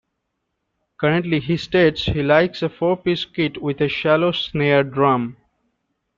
Currently 0.99 1.39
he 1.41 1.57
states 1.57 2.05
he 2.05 2.23
likes 2.23 2.63
a 2.63 2.69
four-piece 2.69 3.25
kit 3.25 3.61
with 3.61 3.79
a 3.81 3.87
shallow 3.87 4.31
snare 4.31 4.83
drum. 4.83 5.37